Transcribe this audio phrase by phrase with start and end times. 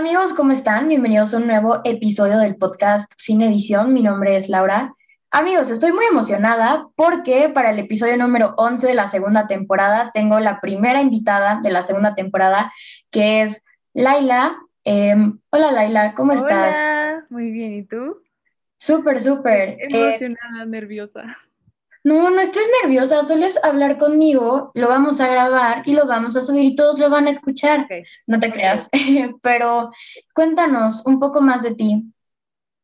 [0.00, 0.88] amigos, ¿cómo están?
[0.88, 3.92] Bienvenidos a un nuevo episodio del podcast Sin Edición.
[3.92, 4.94] Mi nombre es Laura.
[5.30, 10.40] Amigos, estoy muy emocionada porque para el episodio número 11 de la segunda temporada tengo
[10.40, 12.72] la primera invitada de la segunda temporada,
[13.10, 14.56] que es Laila.
[14.84, 16.74] Em, hola Laila, ¿cómo estás?
[16.74, 18.22] Hola, muy bien, ¿y tú?
[18.78, 19.76] Súper, súper.
[19.80, 21.36] Emocionada, nerviosa.
[22.02, 26.34] No, no estés nerviosa, solo es hablar conmigo, lo vamos a grabar y lo vamos
[26.36, 27.86] a subir y todos lo van a escuchar.
[28.26, 28.88] No te creas,
[29.42, 29.90] pero
[30.34, 32.12] cuéntanos un poco más de ti,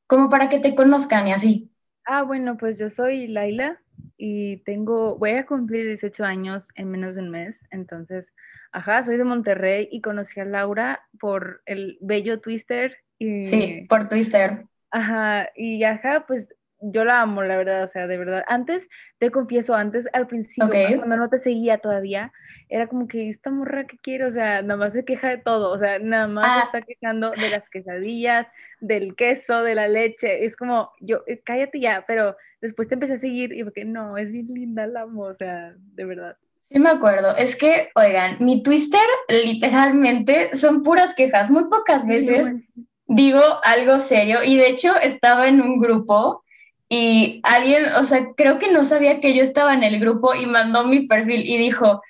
[0.07, 1.71] como para que te conozcan y así.
[2.05, 3.81] Ah, bueno, pues yo soy Laila
[4.19, 8.27] y tengo, voy a cumplir 18 años en menos de un mes, entonces,
[8.71, 12.97] ajá, soy de Monterrey y conocí a Laura por el bello Twister.
[13.19, 14.67] Y, sí, por Twister.
[14.91, 16.47] Ajá, y ajá, pues
[16.81, 18.45] yo la amo, la verdad, o sea, de verdad.
[18.49, 22.33] Antes, te confieso, antes, al principio, cuando no te seguía todavía,
[22.69, 25.71] era como que esta morra que quiero, o sea, nada más se queja de todo,
[25.71, 26.63] o sea, nada más se ah.
[26.65, 28.47] está quejando de las quesadillas,
[28.81, 33.15] del queso, de la leche, es como, yo, eh, cállate ya, pero después te empecé
[33.15, 36.37] a seguir y porque no, es bien linda, la amo, o sea, de verdad.
[36.69, 37.37] Sí, me acuerdo.
[37.37, 41.49] Es que, oigan, mi twister literalmente son puras quejas.
[41.49, 42.53] Muy pocas veces
[43.07, 44.43] digo algo serio.
[44.43, 46.43] Y de hecho, estaba en un grupo
[46.89, 50.47] y alguien, o sea, creo que no sabía que yo estaba en el grupo y
[50.47, 52.01] mandó mi perfil y dijo,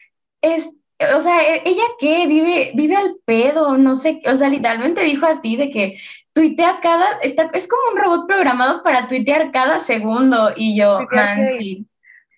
[0.43, 0.71] es,
[1.15, 2.27] o sea, ¿e-, ¿ella qué?
[2.27, 5.99] Vive, vive al pedo, no sé, o sea, literalmente dijo así de que
[6.33, 11.47] tuitea cada, está, es como un robot programado para tuitear cada segundo y yo, man,
[11.47, 11.87] sí.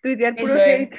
[0.00, 0.90] Tuitear puro hate.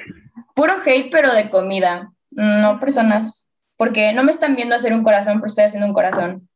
[0.54, 5.36] Puro hate, pero de comida, no personas, porque no me están viendo hacer un corazón,
[5.36, 6.48] pero estoy haciendo un corazón.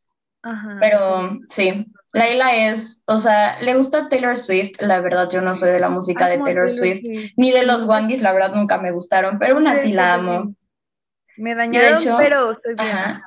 [0.43, 0.77] Ajá.
[0.79, 5.73] Pero sí, Laila es, o sea, le gusta Taylor Swift, la verdad yo no soy
[5.73, 7.03] de la música de Taylor, Swift,
[7.37, 10.55] ni de los Wangis, la verdad nunca me gustaron, pero aún así la amo.
[11.37, 13.21] Me dañaron, pero estoy bien.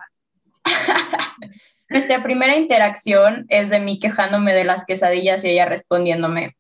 [1.90, 6.56] Nuestra primera interacción es de mí quejándome de las quesadillas y ella respondiéndome,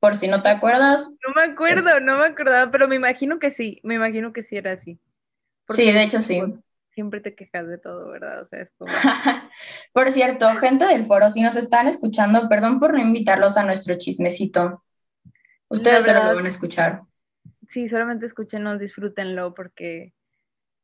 [0.00, 1.10] por si no te acuerdas.
[1.26, 4.56] No me acuerdo, no me acordaba, pero me imagino que sí, me imagino que sí
[4.56, 4.98] era así.
[5.68, 6.42] sí, de hecho sí
[6.98, 8.42] siempre te quejas de todo, ¿verdad?
[8.42, 8.90] O sea, es como...
[9.92, 13.96] por cierto, gente del foro, si nos están escuchando, perdón por no invitarlos a nuestro
[13.96, 14.82] chismecito.
[15.68, 17.02] Ustedes solo lo van a escuchar.
[17.68, 20.12] Sí, solamente escúchenos, disfrútenlo, porque,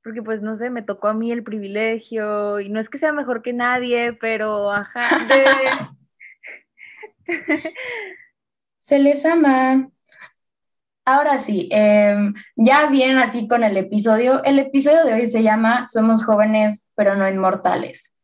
[0.04, 3.12] porque pues no sé, me tocó a mí el privilegio, y no es que sea
[3.12, 5.02] mejor que nadie, pero ajá.
[8.82, 9.90] Se les ama.
[11.06, 14.42] Ahora sí, em, ya bien así con el episodio.
[14.44, 18.14] El episodio de hoy se llama Somos jóvenes pero no inmortales.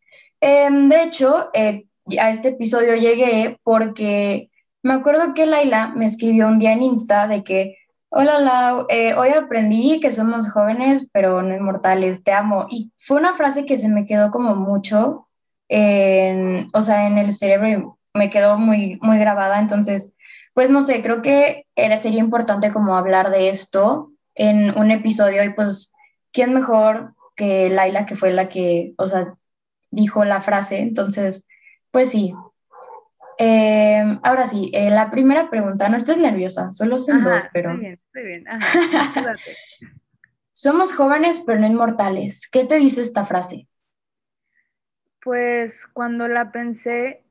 [0.40, 1.86] Em, de hecho, eh,
[2.18, 4.50] a este episodio llegué porque
[4.82, 7.76] me acuerdo que Laila me escribió un día en Insta de que,
[8.08, 12.66] hola Lau, eh, hoy aprendí que somos jóvenes pero no inmortales, te amo.
[12.70, 15.28] Y fue una frase que se me quedó como mucho,
[15.68, 19.60] en, o sea, en el cerebro me quedó muy, muy grabada.
[19.60, 20.14] Entonces,
[20.60, 25.42] pues no sé, creo que era, sería importante como hablar de esto en un episodio
[25.42, 25.94] y pues,
[26.32, 29.38] ¿quién mejor que Laila, que fue la que, o sea,
[29.90, 30.80] dijo la frase?
[30.80, 31.46] Entonces,
[31.90, 32.34] pues sí.
[33.38, 37.70] Em, ahora sí, eh, la primera pregunta, no estés nerviosa, solo son dos, pero...
[37.70, 38.44] Estoy bien, estoy bien.
[40.52, 42.46] Somos jóvenes pero no inmortales.
[42.52, 43.66] ¿Qué te dice esta frase?
[45.22, 47.24] Pues cuando la pensé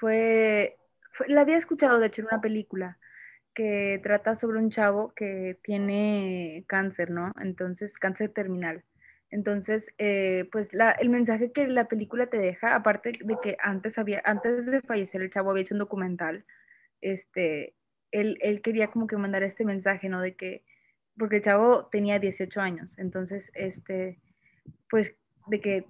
[0.00, 0.78] fue
[1.26, 2.98] la había escuchado de hecho en una película
[3.54, 7.32] que trata sobre un chavo que tiene cáncer, ¿no?
[7.40, 8.84] Entonces, cáncer terminal.
[9.30, 14.22] Entonces, eh, pues el mensaje que la película te deja, aparte de que antes había,
[14.24, 16.44] antes de fallecer el chavo había hecho un documental,
[17.00, 17.74] este,
[18.10, 20.20] él, él quería como que mandar este mensaje, ¿no?
[20.20, 20.64] De que,
[21.18, 24.20] porque el chavo tenía 18 años, entonces, este,
[24.90, 25.14] pues,
[25.48, 25.86] de que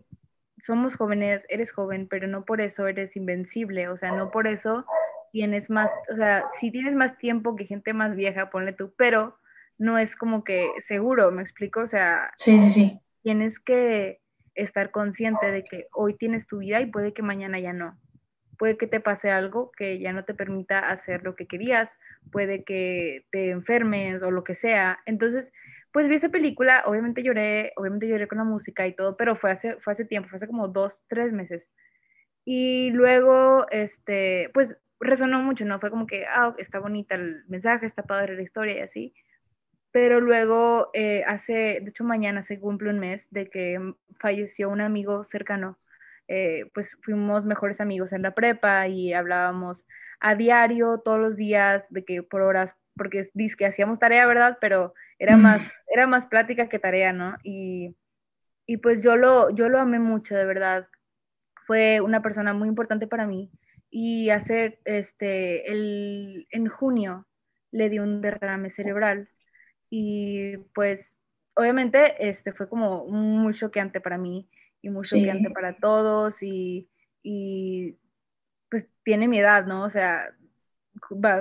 [0.62, 4.86] somos jóvenes, eres joven, pero no por eso eres invencible, o sea, no por eso
[5.34, 9.36] tienes más, o sea, si tienes más tiempo que gente más vieja, ponle tú, pero
[9.78, 11.80] no es como que seguro, ¿me explico?
[11.80, 13.00] O sea, sí, sí, sí.
[13.24, 14.20] tienes que
[14.54, 17.98] estar consciente de que hoy tienes tu vida y puede que mañana ya no.
[18.58, 21.90] Puede que te pase algo que ya no te permita hacer lo que querías,
[22.30, 25.00] puede que te enfermes o lo que sea.
[25.04, 25.50] Entonces,
[25.90, 29.50] pues vi esa película, obviamente lloré, obviamente lloré con la música y todo, pero fue
[29.50, 31.68] hace, fue hace tiempo, fue hace como dos, tres meses.
[32.44, 35.80] Y luego, este, pues resonó mucho, ¿no?
[35.80, 39.14] Fue como que, ah, está bonita el mensaje, está padre la historia y así.
[39.92, 44.80] Pero luego, eh, hace, de hecho mañana se cumple un mes de que falleció un
[44.80, 45.78] amigo cercano.
[46.28, 49.86] Eh, pues fuimos mejores amigos en la prepa y hablábamos
[50.20, 54.58] a diario, todos los días, de que por horas, porque dice que hacíamos tarea, ¿verdad?
[54.60, 55.62] Pero era más,
[55.94, 57.36] era más plática que tarea, ¿no?
[57.44, 57.96] Y,
[58.66, 60.88] y pues yo lo, yo lo amé mucho, de verdad.
[61.66, 63.50] fue una persona muy importante para mí
[63.96, 67.28] y hace, este, el, en junio
[67.70, 69.28] le dio un derrame cerebral
[69.88, 71.14] y pues
[71.54, 74.50] obviamente este fue como muy choqueante para mí
[74.82, 76.90] y muy choqueante para todos y,
[77.22, 77.96] y,
[78.68, 79.84] pues tiene mi edad, ¿no?
[79.84, 80.34] O sea,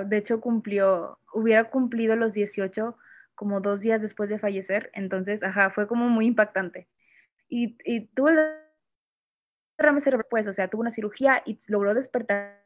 [0.06, 2.96] de hecho cumplió, hubiera cumplido los 18
[3.34, 6.86] como dos días después de fallecer, entonces, ajá, fue como muy impactante.
[7.48, 8.38] Y, y tuvo el
[9.78, 12.64] derrame cerebral, pues, o sea, tuvo una cirugía y logró despertar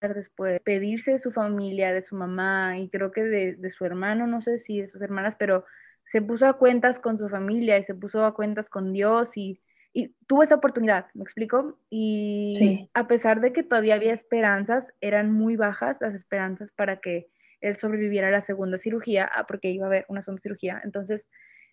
[0.00, 4.26] después, pedirse de su familia, de su mamá y creo que de, de, su hermano,
[4.26, 5.64] no sé si de sus hermanas, pero
[6.12, 9.60] se puso a cuentas con su familia y se puso a cuentas con Dios y,
[9.92, 11.78] y tuvo esa oportunidad, ¿me explico?
[11.90, 17.28] Y a pesar de que todavía había esperanzas, eran muy bajas las esperanzas para que
[17.60, 20.80] él sobreviviera a la segunda cirugía, ah, porque iba a haber una segunda cirugía.
[20.84, 21.30] Entonces,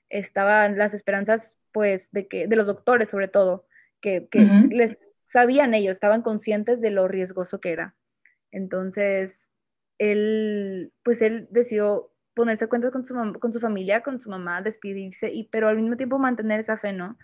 [0.10, 3.66] estaban las esperanzas, pues, de que, de los doctores sobre todo,
[4.04, 4.40] que, que
[4.70, 4.98] les
[5.32, 7.96] sabían ellos, estaban conscientes de lo riesgoso que era.
[8.52, 9.50] Entonces,
[9.98, 14.62] él, pues él decidió ponerse a cuenta con su, con su familia, con su mamá,
[14.62, 17.18] despedirse, y, pero al mismo tiempo mantener esa fe, ¿no?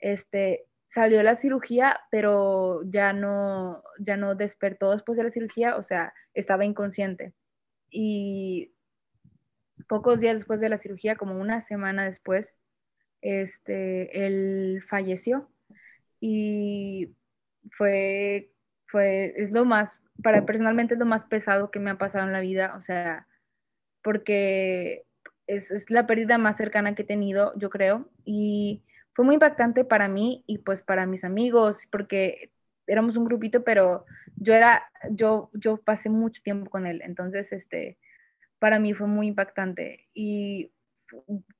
[0.00, 5.82] Este, salió la cirugía, pero ya no, ya no despertó después de la cirugía, o
[5.82, 7.32] sea, estaba inconsciente.
[7.90, 8.72] Y
[9.88, 12.46] pocos días después de la cirugía, como una semana después,
[13.20, 15.48] este, él falleció.
[16.20, 17.14] Y
[17.76, 18.50] fue,
[18.86, 22.32] fue, es lo más para personalmente es lo más pesado que me ha pasado en
[22.32, 23.26] la vida, o sea,
[24.02, 25.04] porque
[25.46, 28.82] es, es, la pérdida más cercana que he tenido, yo creo, y
[29.14, 32.50] fue muy impactante para mí y pues para mis amigos, porque
[32.86, 34.06] éramos un grupito, pero
[34.36, 37.98] yo era, yo, yo pasé mucho tiempo con él, entonces, este,
[38.58, 40.72] para mí fue muy impactante y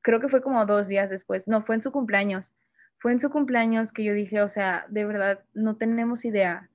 [0.02, 2.52] creo que fue como dos días después, no, fue en su cumpleaños,
[2.98, 6.68] fue en su cumpleaños que yo dije, o sea, de verdad, no tenemos idea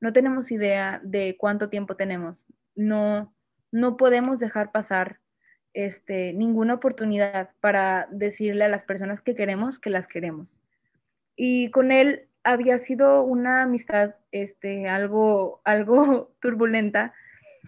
[0.00, 2.46] no tenemos idea de cuánto tiempo tenemos.
[2.74, 3.34] No,
[3.72, 5.18] no podemos dejar pasar
[5.74, 10.54] este, ninguna oportunidad para decirle a las personas que queremos que las queremos.
[11.36, 17.14] Y con él había sido una amistad este, algo, algo turbulenta,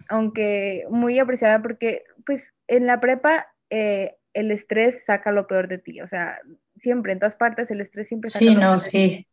[0.09, 5.77] aunque muy apreciada porque pues en la prepa eh, el estrés saca lo peor de
[5.77, 6.39] ti, o sea,
[6.81, 9.27] siempre, en todas partes el estrés siempre saca sí, no, sí.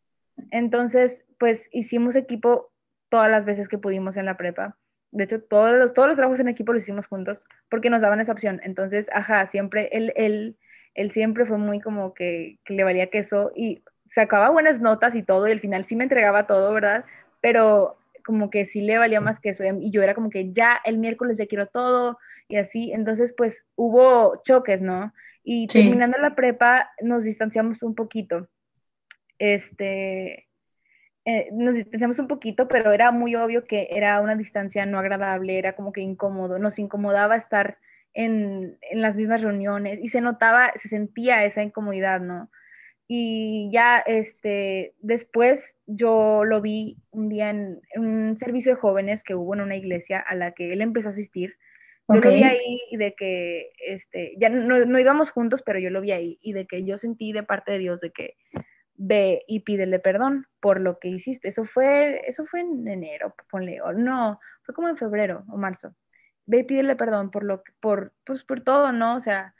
[0.51, 2.71] Entonces, pues hicimos equipo
[3.09, 4.77] todas las veces que pudimos en la prepa.
[5.11, 8.21] De hecho, todos los, todos los trabajos en equipo los hicimos juntos porque nos daban
[8.21, 8.61] esa opción.
[8.63, 10.57] Entonces, ajá, siempre, él, él,
[10.93, 15.23] él siempre fue muy como que, que le valía queso y sacaba buenas notas y
[15.23, 17.05] todo y al final sí me entregaba todo, ¿verdad?
[17.41, 20.79] Pero como que sí le valía más que eso y yo era como que ya
[20.85, 22.17] el miércoles ya quiero todo
[22.47, 25.13] y así, entonces pues hubo choques, ¿no?
[25.51, 28.47] Y terminando la prepa nos distanciamos un poquito.
[29.39, 30.47] Este,
[31.25, 35.57] eh, nos distanciamos un poquito, pero era muy obvio que era una distancia no agradable,
[35.57, 37.79] era como que incómodo, nos incomodaba estar
[38.13, 42.51] en, en, las mismas reuniones y se notaba, se sentía esa incomodidad, ¿no?
[43.07, 49.33] Y ya este, después yo lo vi un día en, un servicio de jóvenes que
[49.33, 51.55] hubo en una iglesia a la que él empezó a asistir.
[52.09, 55.89] Yo lo vi ahí y de que, este, ya no, no íbamos juntos, pero yo
[55.89, 58.35] lo vi ahí y de que yo sentí de parte de Dios de que
[58.95, 61.47] ve y pídele perdón por lo que hiciste.
[61.47, 65.95] Eso fue, eso fue en enero, ponle, o no, fue como en febrero o marzo.
[66.45, 69.15] Ve y pídele perdón por lo que, por, pues por todo, ¿no?
[69.15, 69.55] O sea,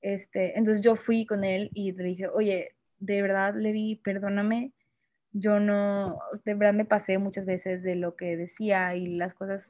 [0.00, 4.72] este, entonces yo fui con él y le dije, oye, de verdad, Levi, perdóname,
[5.32, 9.62] yo no, de verdad me pasé muchas veces de lo que decía y las cosas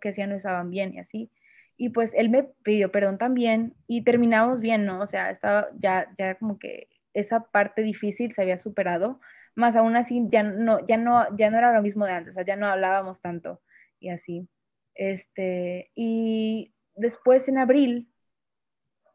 [0.00, 1.30] que hacía no estaban bien y así.
[1.76, 5.00] Y pues él me pidió perdón también y terminamos bien, ¿no?
[5.00, 9.20] O sea, estaba ya, ya como que esa parte difícil se había superado,
[9.54, 12.34] más aún así ya no, ya no, ya no era lo mismo de antes, o
[12.34, 13.60] sea, ya no hablábamos tanto
[14.00, 14.48] y así.
[14.94, 18.08] Este, y después en abril,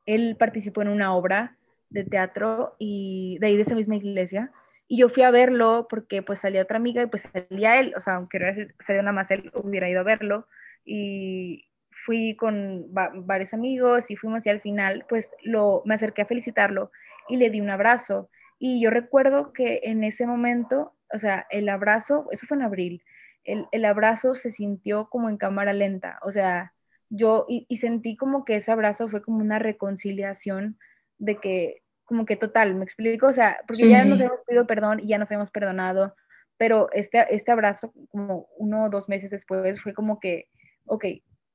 [0.05, 1.57] él participó en una obra
[1.89, 4.51] de teatro y de ahí de esa misma iglesia.
[4.87, 8.01] Y yo fui a verlo porque pues salía otra amiga y pues salía él, o
[8.01, 10.47] sea, aunque salía nada más él, hubiera ido a verlo.
[10.85, 11.70] Y
[12.05, 16.91] fui con varios amigos y fuimos y al final pues lo, me acerqué a felicitarlo
[17.27, 18.29] y le di un abrazo.
[18.59, 23.03] Y yo recuerdo que en ese momento, o sea, el abrazo, eso fue en abril,
[23.43, 26.73] el, el abrazo se sintió como en cámara lenta, o sea,
[27.09, 30.77] yo y, y, sentí como que ese abrazo fue como una reconciliación
[31.17, 34.99] de que, como que total, me explico, o sea, porque ya nos hemos pedido perdón
[34.99, 36.15] y ya nos hemos perdonado,
[36.57, 40.47] pero este, este abrazo, como uno o dos meses después, fue como que,
[40.85, 41.05] ok,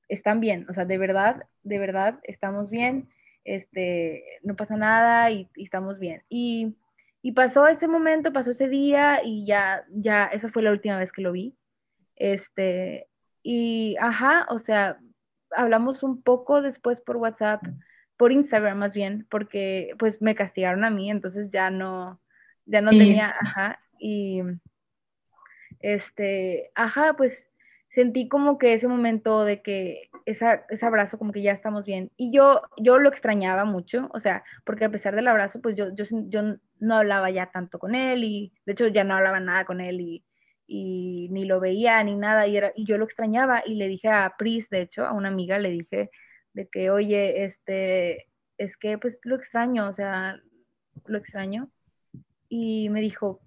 [0.08, 3.08] están bien, o sea, de verdad, de verdad, estamos bien,
[3.44, 6.22] este, no pasa nada y, estamos bien.
[6.28, 6.76] Y,
[7.22, 11.12] y pasó ese momento, pasó ese día y ya, ya, esa fue la última vez
[11.12, 11.54] que lo vi.
[12.16, 13.08] Este,
[13.42, 14.98] y, ajá, o sea,
[15.50, 17.62] hablamos un poco después por WhatsApp,
[18.16, 22.20] por Instagram más bien, porque pues me castigaron a mí, entonces ya no,
[22.64, 24.42] ya no tenía, ajá, y
[25.80, 27.46] este, ajá, pues
[27.96, 32.12] sentí como que ese momento de que esa, ese abrazo como que ya estamos bien.
[32.18, 35.94] Y yo, yo lo extrañaba mucho, o sea, porque a pesar del abrazo, pues yo,
[35.94, 36.42] yo, yo
[36.78, 40.02] no hablaba ya tanto con él y de hecho ya no hablaba nada con él
[40.02, 40.24] y,
[40.66, 44.08] y ni lo veía ni nada y, era, y yo lo extrañaba y le dije
[44.08, 46.10] a Pris, de hecho, a una amiga le dije
[46.52, 50.38] de que, oye, este, es que pues lo extraño, o sea,
[51.06, 51.70] lo extraño.
[52.48, 53.40] Y me dijo,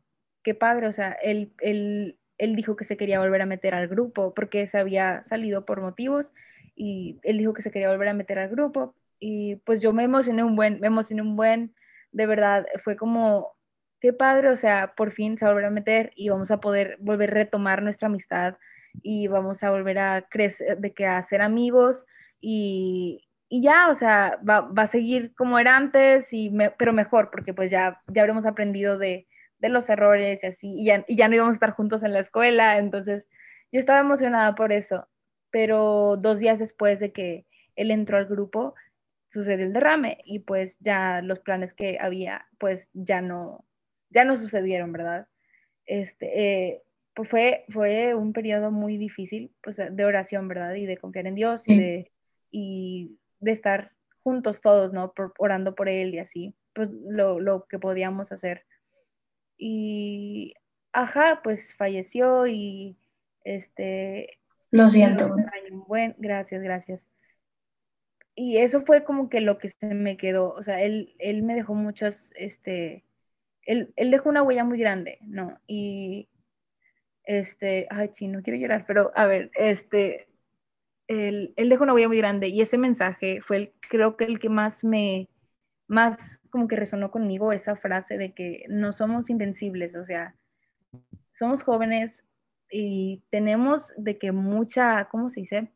[0.44, 3.88] qué padre, o sea, él, él, él dijo que se quería volver a meter al
[3.88, 6.34] grupo porque se había salido por motivos
[6.76, 10.04] y él dijo que se quería volver a meter al grupo y pues yo me
[10.04, 11.76] emocioné un buen, me emocioné un buen,
[12.12, 13.54] de verdad, fue como,
[14.00, 16.98] qué padre, o sea, por fin se va a a meter y vamos a poder
[17.02, 18.56] volver a retomar nuestra amistad
[19.04, 22.06] y vamos a volver a crecer, de que a ser amigos
[22.42, 27.30] y, y ya, o sea, va, va, a seguir como era antes, y pero mejor,
[27.32, 29.28] porque pues ya, ya habremos aprendido de,
[29.60, 32.14] de los errores y así, y ya, y ya no íbamos a estar juntos en
[32.14, 33.26] la escuela, entonces
[33.72, 35.08] yo estaba emocionada por eso,
[35.52, 38.76] pero dos días después de que él entró al grupo,
[39.32, 43.66] sucedió el derrame y pues ya los planes que había, pues ya no,
[44.10, 45.28] ya no sucedieron, ¿verdad?
[45.86, 50.76] Este, eh, pues fue, fue un periodo muy difícil, pues de oración, ¿verdad?
[50.76, 52.12] Y de confiar en Dios y, de,
[52.52, 53.92] y de estar
[54.24, 55.14] juntos todos, ¿no?
[55.38, 58.66] orando por él y así, pues lo, lo que podíamos hacer
[59.60, 60.56] y,
[60.94, 62.98] ajá, pues falleció y,
[63.44, 64.40] este...
[64.72, 65.36] Lo siento.
[65.88, 67.06] Buen, gracias, gracias.
[68.36, 71.56] Y eso fue como que lo que se me quedó, o sea, él, él me
[71.56, 73.04] dejó muchas, este,
[73.64, 75.60] él, él dejó una huella muy grande, ¿no?
[75.68, 76.30] Y,
[77.26, 80.30] este, ay, sí, no quiero llorar, pero a ver, este,
[81.08, 84.40] él, él, dejó una huella muy grande y ese mensaje fue el, creo que el
[84.40, 85.28] que más me,
[85.88, 90.36] más como que resonó conmigo esa frase de que no somos invencibles, o sea,
[91.34, 92.24] somos jóvenes
[92.72, 95.72] y tenemos de que mucha, ¿cómo se dice?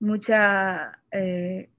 [0.00, 1.70] Mucha, eh,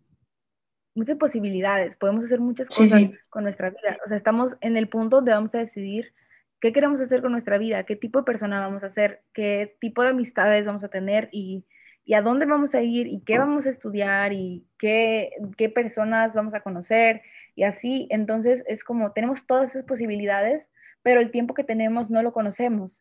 [0.93, 5.17] muchas posibilidades, podemos hacer muchas cosas con nuestra vida, o sea, estamos en el punto
[5.17, 6.13] donde vamos a decidir
[6.59, 10.03] qué queremos hacer con nuestra vida, qué tipo de persona vamos a ser, qué tipo
[10.03, 11.65] de amistades vamos a tener y,
[12.03, 16.33] y a dónde vamos a ir y qué vamos a estudiar y qué, qué personas
[16.33, 17.21] vamos a conocer
[17.59, 20.69] y así, entonces es como tenemos todas esas posibilidades,
[21.01, 22.97] pero el tiempo que tenemos no lo conocemos.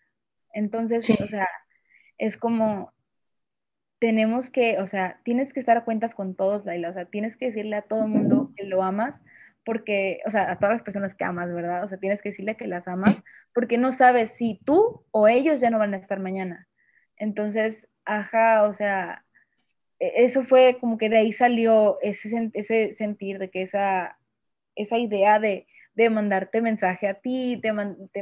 [0.52, 1.46] Entonces, o sea,
[2.18, 2.92] es como
[4.00, 7.36] tenemos que, o sea, tienes que estar a cuentas con todos, Laila, o sea, tienes
[7.36, 9.14] que decirle a todo el mundo que lo amas,
[9.64, 11.84] porque, o sea, a todas las personas que amas, ¿verdad?
[11.84, 13.14] O sea, tienes que decirle que las amas,
[13.54, 16.66] porque no sabes si tú o ellos ya no van a estar mañana.
[17.16, 19.24] Entonces, ajá, o sea,
[20.00, 24.18] e-, eso fue como que de ahí salió ese, ese sentir de que esa
[24.78, 27.72] esa idea de, de mandarte mensaje a ti, te,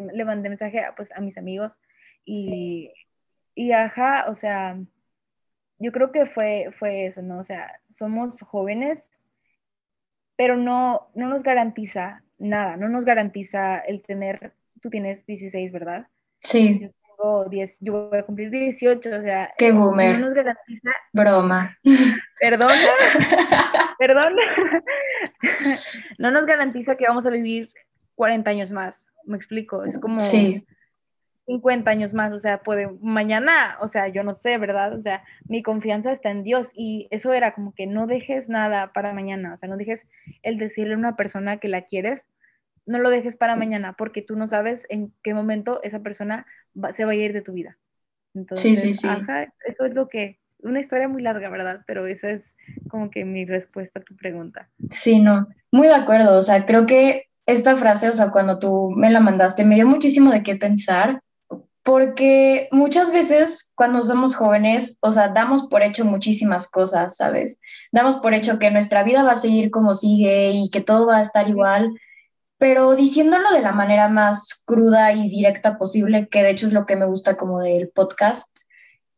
[0.01, 1.79] le mandé mensaje a, pues, a mis amigos
[2.25, 2.93] y,
[3.55, 4.77] y ajá, o sea,
[5.79, 7.39] yo creo que fue, fue eso, ¿no?
[7.39, 9.13] O sea, somos jóvenes,
[10.37, 16.07] pero no, no nos garantiza nada, no nos garantiza el tener, tú tienes 16, ¿verdad?
[16.41, 16.79] Sí.
[16.79, 20.19] Yo tengo 10, yo voy a cumplir 18, o sea, Qué boomer.
[20.19, 20.91] no nos garantiza.
[21.13, 21.79] Broma.
[22.41, 22.75] Perdona,
[23.99, 24.43] perdona.
[26.19, 27.71] no nos garantiza que vamos a vivir
[28.15, 30.19] 40 años más, me explico, es como
[31.47, 34.99] 50 años más, o sea, puede mañana, o sea, yo no sé, ¿verdad?
[34.99, 38.93] O sea, mi confianza está en Dios y eso era como que no dejes nada
[38.93, 40.07] para mañana, o sea, no dejes
[40.43, 42.27] el decirle a una persona que la quieres,
[42.85, 46.47] no lo dejes para mañana porque tú no sabes en qué momento esa persona
[46.95, 47.79] se va a ir de tu vida.
[48.35, 49.09] Entonces, sí, sí, sí.
[49.67, 51.81] eso es lo que una historia muy larga, ¿verdad?
[51.87, 52.57] Pero esa es
[52.89, 54.69] como que mi respuesta a tu pregunta.
[54.91, 56.37] Sí, no, muy de acuerdo.
[56.37, 59.87] O sea, creo que esta frase, o sea, cuando tú me la mandaste, me dio
[59.87, 61.21] muchísimo de qué pensar,
[61.87, 67.61] porque muchas veces cuando somos jóvenes, o sea, damos por hecho muchísimas cosas, ¿sabes?
[67.93, 71.19] Damos por hecho que nuestra vida va a seguir como sigue y que todo va
[71.19, 71.93] a estar igual,
[72.59, 76.87] pero diciéndolo de la manera más cruda y directa posible, que de hecho es lo
[76.87, 78.59] que me gusta como del podcast,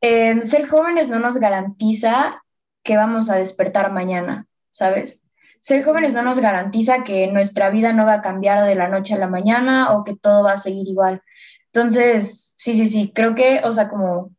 [0.00, 2.42] eh, ser jóvenes no nos garantiza
[2.82, 5.22] que vamos a despertar mañana, ¿sabes?
[5.60, 9.14] Ser jóvenes no nos garantiza que nuestra vida no va a cambiar de la noche
[9.14, 11.22] a la mañana o que todo va a seguir igual.
[11.72, 14.30] Entonces, sí, sí, sí, creo que, o sea, como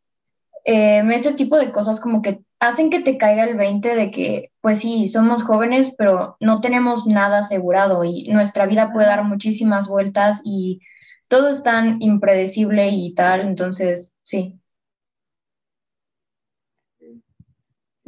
[0.66, 4.52] eh, este tipo de cosas como que hacen que te caiga el 20 de que,
[4.62, 9.88] pues sí, somos jóvenes, pero no tenemos nada asegurado y nuestra vida puede dar muchísimas
[9.88, 10.82] vueltas y
[11.28, 14.59] todo es tan impredecible y tal, entonces, sí.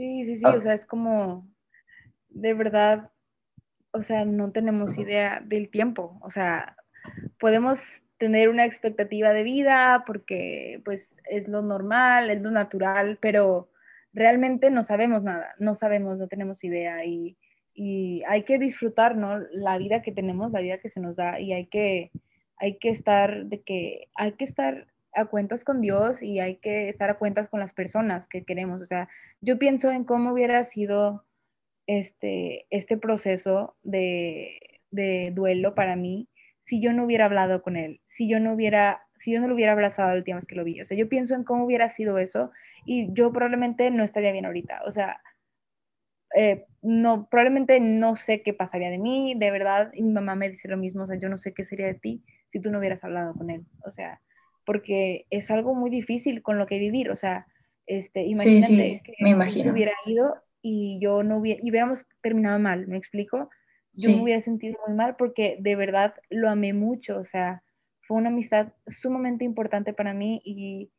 [0.02, 1.48] Sí, sí, sí, o sea, es como,
[2.30, 3.12] de verdad,
[3.92, 6.76] o sea, no tenemos idea del tiempo, o sea,
[7.40, 7.78] podemos
[8.18, 13.70] tener una expectativa de vida porque pues es lo normal, es lo natural, pero
[14.12, 17.38] realmente no sabemos nada, no sabemos, no tenemos idea y,
[18.28, 19.40] hay que disfrutar, ¿no?
[19.52, 22.12] La vida que tenemos, la vida que se nos da y hay que,
[22.58, 26.90] hay que estar de que, hay que estar a cuentas con Dios y hay que
[26.90, 28.82] estar a cuentas con las personas que queremos.
[28.82, 29.10] O sea,
[29.42, 31.26] yo pienso en cómo hubiera sido
[31.88, 36.28] este, este proceso de, de duelo para mí
[36.64, 39.56] si yo no hubiera hablado con él, si yo no hubiera, si yo no lo
[39.56, 40.80] hubiera abrazado última vez que lo vi.
[40.82, 42.52] O sea, yo pienso en cómo hubiera sido eso
[42.86, 44.82] y yo probablemente no estaría bien ahorita.
[44.86, 45.22] O sea,
[46.36, 50.50] eh, no, probablemente no sé qué pasaría de mí, de verdad, y mi mamá me
[50.50, 52.80] dice lo mismo, o sea, yo no sé qué sería de ti si tú no
[52.80, 54.22] hubieras hablado con él, o sea,
[54.72, 57.46] porque es algo muy difícil con lo que vivir, o sea,
[57.88, 59.74] este, imagínate que me imagino.
[59.74, 63.50] hubiera ido y yo no hubiera, y hubiéramos terminado mal, ¿me explico?
[63.92, 67.64] Yo me hubiera sentido muy mal porque de verdad lo amé mucho, o sea,
[68.08, 70.90] fue una amistad sumamente importante para mí y,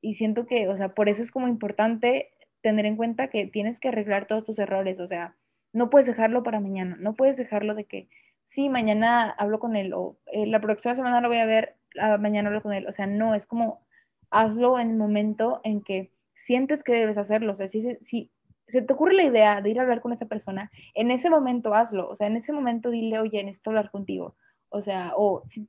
[0.00, 3.78] y siento que, o sea, por eso es como importante tener en cuenta que tienes
[3.78, 5.36] que arreglar todos tus errores, o sea,
[5.72, 8.08] no puedes dejarlo para mañana, no puedes dejarlo de que,
[8.48, 11.76] sí, mañana hablo con él o eh, la próxima semana lo voy a ver,
[12.18, 13.84] mañana hablo con él, o sea, no, es como
[14.30, 16.10] hazlo en el momento en que
[16.46, 18.30] sientes que debes hacerlo, o sea, si, si
[18.68, 21.74] se te ocurre la idea de ir a hablar con esa persona, en ese momento
[21.74, 24.34] hazlo, o sea, en ese momento dile, oye, necesito hablar contigo,
[24.68, 25.68] o sea, o si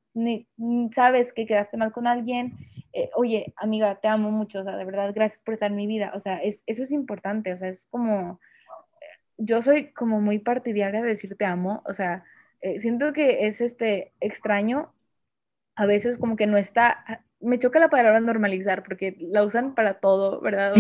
[0.96, 2.58] sabes que quedaste mal con alguien,
[2.94, 5.86] eh, oye, amiga, te amo mucho, o sea, de verdad, gracias por estar en mi
[5.88, 8.40] vida, o sea, es, eso es importante, o sea, es como,
[9.38, 12.24] yo soy como muy partidaria de decir te amo, o sea,
[12.62, 14.92] eh, siento que es este extraño,
[15.76, 19.96] a veces como que no está, me choca la palabra normalizar porque la usan para
[19.96, 20.74] todo, ¿verdad?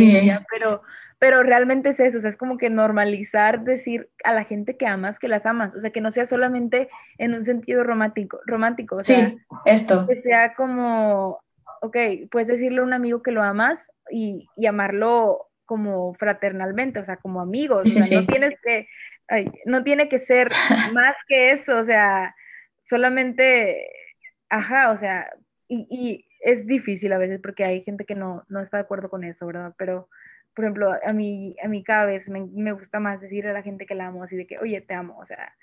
[0.49, 0.81] pero,
[1.19, 4.87] pero realmente es eso, o sea, es como que normalizar decir a la gente que
[4.87, 8.97] amas que las amas, o sea, que no sea solamente en un sentido romántico, romántico,
[8.97, 10.07] o sea, sí, esto.
[10.07, 11.39] que sea como,
[11.81, 11.97] ok,
[12.31, 17.17] puedes decirle a un amigo que lo amas y, y amarlo como fraternalmente, o sea,
[17.17, 18.87] como amigos, o sea, no tienes que,
[19.65, 20.49] no tiene que ser
[20.93, 22.35] más que eso, o sea,
[22.83, 23.89] solamente,
[24.49, 25.29] ajá, o sea,
[25.67, 29.09] y, y, es difícil a veces porque hay gente que no, no está de acuerdo
[29.09, 29.73] con eso, ¿verdad?
[29.77, 30.09] Pero
[30.55, 33.61] por ejemplo, a mí, a mí cada vez me, me, gusta más decir a la
[33.61, 35.53] gente que la amo así de que, oye, te amo, o sea,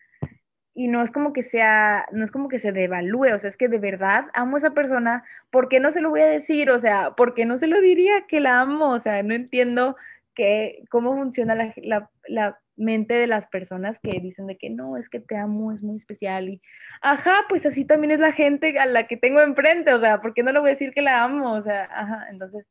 [0.74, 3.56] y no es como que sea, no es como que se devalúe, o sea, es
[3.56, 6.70] que de verdad amo a esa persona, ¿por qué no se lo voy a decir?
[6.70, 8.90] O sea, ¿por qué no se lo diría que la amo?
[8.90, 9.96] O sea, no entiendo
[10.34, 14.96] que, cómo funciona la, la, la mente de las personas que dicen de que no,
[14.96, 16.62] es que te amo, es muy especial y,
[17.00, 20.34] ajá, pues así también es la gente a la que tengo enfrente, o sea, ¿por
[20.34, 21.52] qué no le voy a decir que la amo?
[21.52, 22.66] O sea, ajá, entonces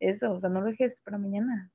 [0.00, 1.70] eso, o sea, no lo dejes para mañana.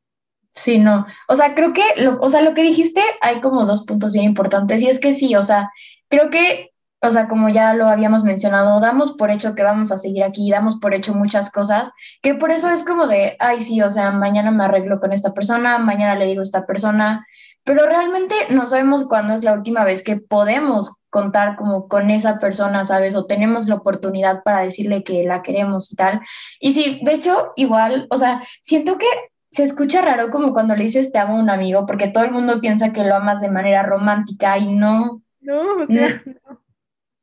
[0.52, 1.06] Sí, no.
[1.28, 4.26] O sea, creo que, lo, o sea, lo que dijiste, hay como dos puntos bien
[4.26, 4.82] importantes.
[4.82, 5.72] Y es que sí, o sea,
[6.10, 9.98] creo que, o sea, como ya lo habíamos mencionado, damos por hecho que vamos a
[9.98, 13.82] seguir aquí, damos por hecho muchas cosas, que por eso es como de, ay, sí,
[13.82, 17.26] o sea, mañana me arreglo con esta persona, mañana le digo a esta persona,
[17.64, 22.40] pero realmente no sabemos cuándo es la última vez que podemos contar como con esa
[22.40, 23.16] persona, ¿sabes?
[23.16, 26.22] O tenemos la oportunidad para decirle que la queremos y tal.
[26.60, 29.06] Y sí, de hecho, igual, o sea, siento que
[29.50, 32.32] se escucha raro como cuando le dices te amo a un amigo, porque todo el
[32.32, 35.22] mundo piensa que lo amas de manera romántica y no.
[35.42, 36.62] No, o sea, no,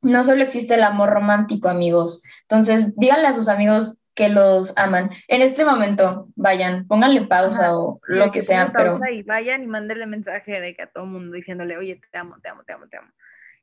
[0.01, 2.21] no solo existe el amor romántico, amigos.
[2.43, 5.11] Entonces, díganle a sus amigos que los aman.
[5.29, 8.99] En este momento, vayan, pónganle pausa o lo que, sea, pero...
[9.09, 12.35] Y vayan y mándenle mensaje de que a todo el mundo diciéndole, oye, te amo,
[12.43, 13.07] te amo, te amo, te amo.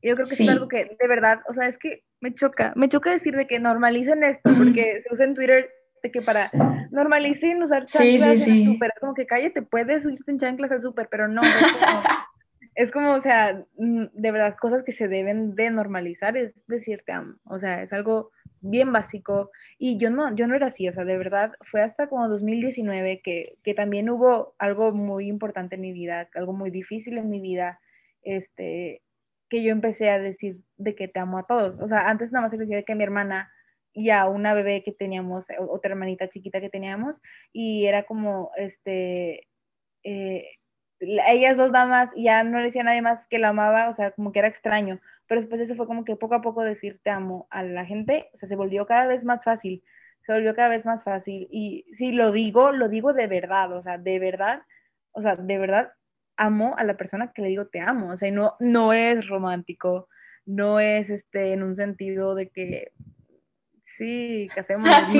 [0.00, 2.72] Y yo creo que es algo que, de verdad, o sea, es que me choca,
[2.74, 5.70] me choca decir de que normalicen esto, porque se usa en Twitter
[6.02, 6.46] de que para
[6.90, 11.08] normalicen usar chanclas sí, en súper, como que cállate, puedes subirte en chanclas al súper,
[11.10, 11.42] pero no,
[12.74, 17.12] es como, o sea, mm, de verdad, cosas que se deben de normalizar es decirte
[17.12, 18.30] amo, o sea, es algo
[18.70, 19.50] bien básico.
[19.78, 23.20] Y yo no, yo no era así, o sea, de verdad, fue hasta como 2019
[23.22, 27.40] que, que también hubo algo muy importante en mi vida, algo muy difícil en mi
[27.40, 27.80] vida,
[28.22, 29.02] este,
[29.48, 31.80] que yo empecé a decir de que te amo a todos.
[31.80, 33.50] O sea, antes nada más se decía de que mi hermana
[33.92, 37.20] y a una bebé que teníamos, otra hermanita chiquita que teníamos,
[37.52, 39.48] y era como, este,
[40.04, 40.44] eh,
[41.00, 44.10] ellas dos damas, ya no le decía a nadie más que la amaba, o sea,
[44.12, 47.10] como que era extraño, pero después eso fue como que poco a poco decir te
[47.10, 49.82] amo a la gente, o sea, se volvió cada vez más fácil,
[50.22, 51.48] se volvió cada vez más fácil.
[51.50, 54.62] Y si lo digo, lo digo de verdad, o sea, de verdad,
[55.12, 55.92] o sea, de verdad
[56.36, 60.08] amo a la persona que le digo te amo, o sea, no, no es romántico,
[60.44, 62.92] no es este en un sentido de que
[63.96, 65.18] sí, no, sí.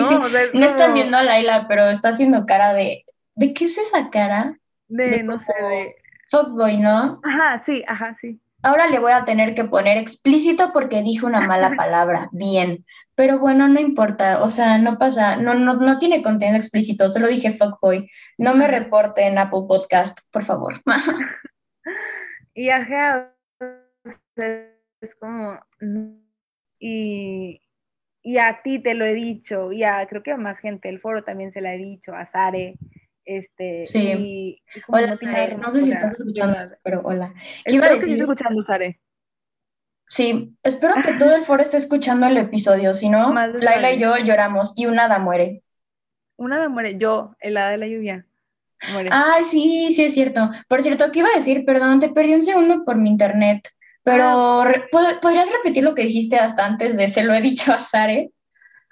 [0.53, 4.59] no están viendo a Laila, pero está haciendo cara de, ¿de qué es esa cara?
[4.88, 5.97] De, no sé, de...
[6.31, 7.21] Fuckboy, ¿no?
[7.25, 8.40] Ajá, sí, ajá, sí.
[8.67, 12.85] Ahora le voy a tener que poner explícito porque dije una mala palabra, bien.
[13.15, 17.29] Pero bueno, no importa, o sea, no pasa, no, no, no tiene contenido explícito, solo
[17.29, 18.11] dije fuckboy.
[18.39, 20.83] No me reporte en Apple Podcast, por favor.
[22.55, 23.33] y ajá,
[24.35, 25.61] es como,
[26.81, 27.61] y,
[28.21, 30.99] y a ti te lo he dicho, y a, creo que a más gente, el
[30.99, 32.75] foro también se la he dicho, a Sare,
[33.27, 34.62] este, sí.
[34.87, 37.35] hola, no, no, sé si estás escuchando, pero hola.
[37.65, 38.17] ¿Qué iba a decir?
[38.17, 39.01] Que escuchando, Sare.
[40.09, 44.17] Sí, espero que todo el foro esté escuchando el episodio, si no, Laila y yo
[44.17, 45.65] lloramos y una hada muere.
[46.37, 48.27] Una hada muere, yo, el hada de la lluvia.
[48.93, 49.11] Muere.
[49.12, 50.51] Ay, sí, sí es cierto.
[50.69, 51.65] Por cierto, ¿qué iba a decir?
[51.65, 53.69] Perdón, te perdí un segundo por mi internet,
[54.05, 54.73] pero ah.
[55.21, 58.31] ¿podrías repetir lo que dijiste hasta antes de se lo he dicho a Sare?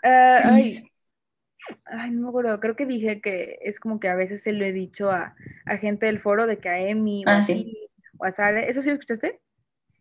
[0.03, 0.85] Uh, ay,
[1.85, 4.65] ay, no me acuerdo, creo que dije que es como que a veces se lo
[4.65, 5.35] he dicho a,
[5.67, 7.89] a gente del foro de que a Emi o, ah, a, sí.
[8.19, 9.41] o a Sare, ¿eso sí lo escuchaste?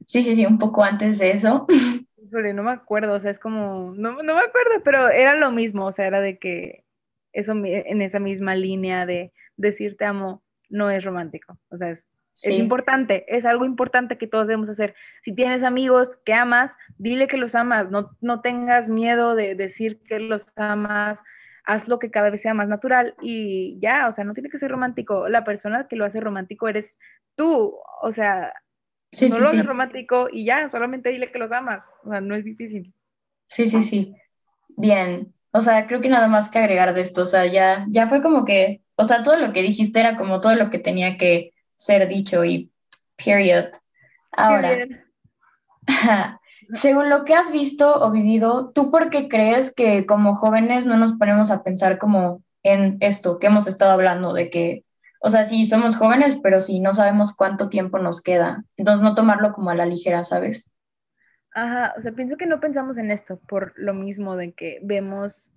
[0.06, 1.67] Sí, sí, sí, un poco antes de eso.
[2.54, 5.86] no me acuerdo, o sea, es como, no, no me acuerdo, pero era lo mismo,
[5.86, 6.84] o sea, era de que
[7.32, 11.99] eso en esa misma línea de decir te amo no es romántico, o sea, es,
[12.43, 14.95] es importante, es algo importante que todos debemos hacer.
[15.23, 20.02] Si tienes amigos que amas, dile que los amas, no, no tengas miedo de decir
[20.08, 21.19] que los amas,
[21.65, 24.60] haz lo que cada vez sea más natural y ya, o sea, no tiene que
[24.60, 26.86] ser romántico, la persona que lo hace romántico eres
[27.36, 28.54] tú, o sea,
[29.13, 31.84] Sí, no lo romántico y ya, solamente dile que los amas.
[32.04, 32.93] O sea, no es difícil.
[33.47, 34.15] Sí, sí, sí.
[34.69, 35.34] Bien.
[35.52, 37.21] O sea, creo que nada más que agregar de esto.
[37.21, 40.39] O sea, ya, ya fue como que, o sea, todo lo que dijiste era como
[40.39, 42.71] todo lo que tenía que ser dicho y
[43.23, 43.65] period.
[44.32, 44.88] Ahora,
[46.73, 50.97] según lo que has visto o vivido, ¿tú por qué crees que como jóvenes no
[50.97, 54.86] nos ponemos a pensar como en esto que hemos estado hablando de que
[55.26, 58.65] o sea, sí, somos jóvenes, pero sí, no sabemos cuánto tiempo nos queda.
[58.76, 60.69] Entonces, no tomarlo como a la ligera, ¿sabes?
[61.54, 65.49] Ajá, o sea, pienso que no pensamos en esto por lo mismo de que vemos,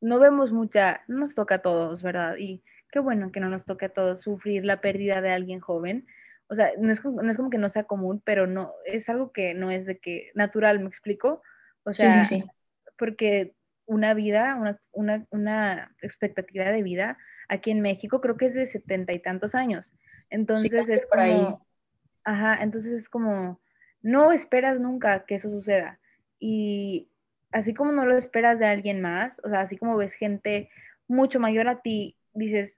[0.00, 2.36] no vemos mucha, no nos toca a todos, ¿verdad?
[2.38, 2.62] Y
[2.92, 6.06] qué bueno que no nos toque a todos sufrir la pérdida de alguien joven.
[6.48, 9.32] O sea, no es, no es como que no sea común, pero no, es algo
[9.32, 11.42] que no es de que natural, ¿me explico?
[11.82, 12.50] O sea, sí, sí, sí.
[12.98, 13.54] porque
[13.86, 18.66] una vida, una, una, una expectativa de vida aquí en México creo que es de
[18.66, 19.92] setenta y tantos años.
[20.30, 21.54] Entonces es por ahí.
[22.24, 23.60] Ajá, entonces es como,
[24.02, 26.00] no esperas nunca que eso suceda.
[26.40, 27.08] Y
[27.52, 30.68] así como no lo esperas de alguien más, o sea, así como ves gente
[31.06, 32.76] mucho mayor a ti, dices,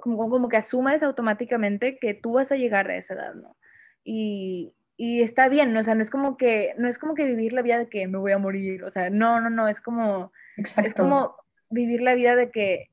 [0.00, 3.56] como, como que asumes automáticamente que tú vas a llegar a esa edad, ¿no?
[4.04, 5.80] Y, y está bien, ¿no?
[5.80, 8.06] o sea, no es como que, no es como que vivir la vida de que
[8.06, 10.88] me voy a morir, o sea, no, no, no, es como, Exacto.
[10.88, 11.36] es como
[11.70, 12.90] vivir la vida de que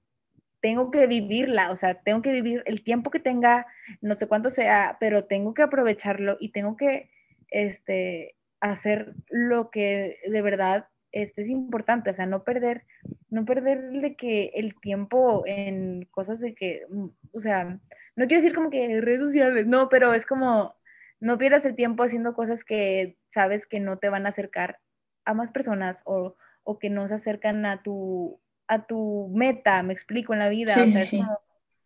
[0.62, 3.66] tengo que vivirla, o sea, tengo que vivir el tiempo que tenga,
[4.02, 7.10] no sé cuánto sea, pero tengo que aprovecharlo y tengo que
[7.50, 12.84] este, hacer lo que de verdad este, es importante, o sea, no perder,
[13.30, 17.80] no perder de que el tiempo en cosas de que, mm, o sea,
[18.16, 20.76] no quiero decir como que redes sociales, no, pero es como,
[21.20, 24.80] no pierdas el tiempo haciendo cosas que sabes que no te van a acercar
[25.26, 29.94] a más personas o, o que no se acercan a tu, a tu meta, me
[29.94, 30.74] explico, en la vida.
[30.82, 31.40] o sea,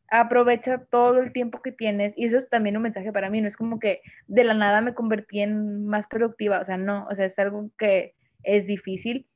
[0.10, 3.47] aprovecha todo el tiempo que tienes y eso es también un mensaje para mí, no
[3.47, 7.15] es como que de la nada me convertí en más productiva, o sea, no, o
[7.15, 9.27] sea, es algo que es difícil,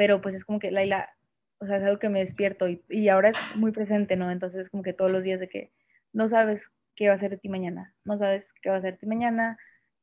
[0.00, 1.10] pero pues es como que Laila,
[1.58, 4.30] o sea, es algo que me despierto y, y ahora es muy presente, ¿no?
[4.30, 5.72] Entonces es como que todos los días de que
[6.14, 6.62] no sabes
[6.96, 9.04] qué va a ser de ti mañana, no sabes qué va a ser de ti
[9.06, 9.58] mañana,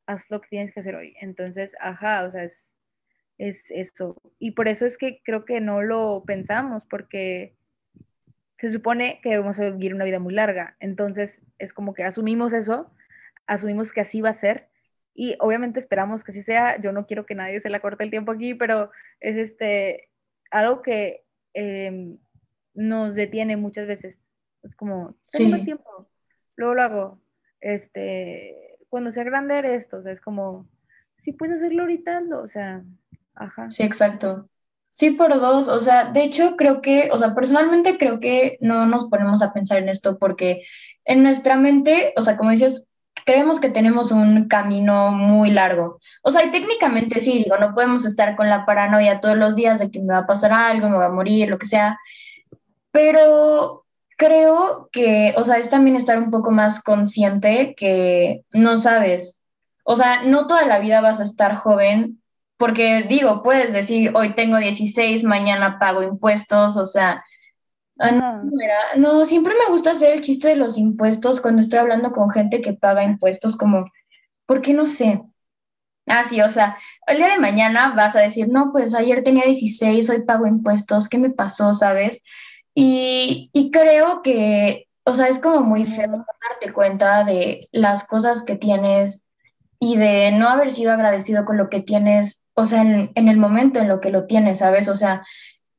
[0.06, 1.16] haz lo que tienes que hacer hoy.
[1.20, 2.68] Entonces, ajá, o sea, es,
[3.40, 4.22] es eso.
[4.38, 7.56] Y por eso es que creo que no lo pensamos, porque
[8.60, 10.78] se supone que vamos a vivir una vida muy larga.
[10.80, 12.94] Entonces es como que asumimos eso,
[13.48, 14.68] asumimos que así va a ser
[15.18, 16.80] y obviamente esperamos que así sea.
[16.80, 20.10] Yo no quiero que nadie se la corte el tiempo aquí, pero es este
[20.52, 22.20] algo que em,
[22.76, 24.16] nos detiene muchas veces.
[24.64, 26.08] Es como, tengo tiempo,
[26.56, 27.22] luego lo hago.
[27.60, 30.70] Este, cuando sea grande esto, o sea, es como,
[31.24, 32.84] si puedes hacerlo ahorita, o sea,
[33.38, 33.70] Ajá.
[33.70, 34.50] Sí, exacto.
[34.90, 38.86] Sí, por dos, o sea, de hecho creo que, o sea, personalmente creo que no
[38.88, 40.64] nos ponemos a pensar en esto porque
[41.06, 42.87] en nuestra mente, o sea, como dices,
[43.28, 46.00] creemos que tenemos un camino muy largo.
[46.24, 49.92] O sea, técnicamente sí, digo, no podemos estar con la paranoia todos los días de
[49.92, 52.00] que me va a pasar algo, me va a morir, lo que sea,
[52.90, 53.86] pero
[54.18, 59.44] creo que, o sea, es también estar un poco más consciente que no sabes,
[59.84, 62.22] o sea, no toda la vida vas a estar joven,
[62.56, 67.26] porque digo, puedes decir, hoy tengo 16, mañana pago impuestos, o sea,
[68.00, 68.44] ah, no,
[68.96, 72.62] no, siempre me gusta hacer el chiste de los impuestos cuando estoy hablando con gente
[72.62, 73.86] que paga impuestos, como,
[74.46, 75.22] porque no sé.
[76.08, 79.44] Ah, sí, o sea, el día de mañana vas a decir, no, pues ayer tenía
[79.44, 82.24] 16, hoy pago impuestos, ¿qué me pasó, sabes?
[82.74, 88.44] Y, y creo que, o sea, es como muy feo darte cuenta de las cosas
[88.44, 89.28] que tienes
[89.80, 93.38] y de no haber sido agradecido con lo que tienes, o sea, en, en el
[93.38, 94.88] momento en lo que lo tienes, ¿sabes?
[94.88, 95.26] O sea,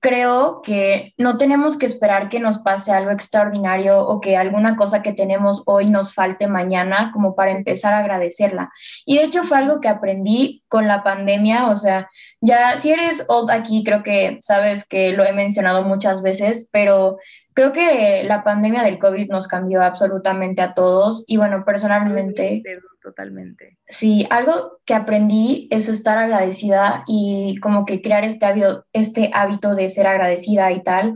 [0.00, 5.02] creo que no tenemos que esperar que nos pase algo extraordinario o que alguna cosa
[5.02, 8.70] que tenemos hoy nos falte mañana como para empezar a agradecerla.
[9.04, 12.08] Y de hecho fue algo que aprendí con la pandemia, o sea,
[12.40, 17.18] ya si eres old aquí, creo que sabes que lo he mencionado muchas veces, pero
[17.52, 22.62] creo que la pandemia del COVID nos cambió absolutamente a todos y bueno, personalmente
[23.08, 23.78] totalmente.
[23.88, 29.74] Sí, algo que aprendí es estar agradecida y como que crear este hábito, este hábito
[29.74, 31.14] de ser agradecida y tal,